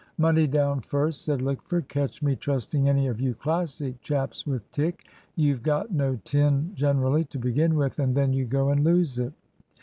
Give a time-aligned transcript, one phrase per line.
[0.17, 1.87] "Money down first," said Lickford.
[1.87, 5.05] "Catch me trusting any of you Classic chaps with tick!
[5.35, 9.33] You've got no tin generally, to begin with, and then you go and lose it."